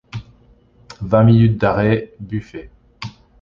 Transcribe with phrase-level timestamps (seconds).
[1.01, 2.15] Vingt Minutes d'arrêt...
[2.19, 2.71] buffet.